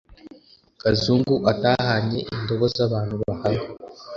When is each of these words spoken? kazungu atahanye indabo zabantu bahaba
kazungu 0.81 1.35
atahanye 1.51 2.19
indabo 2.35 2.65
zabantu 2.75 3.15
bahaba 3.23 3.65